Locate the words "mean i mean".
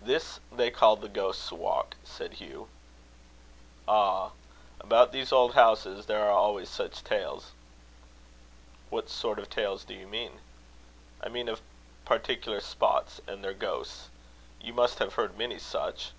10.06-11.46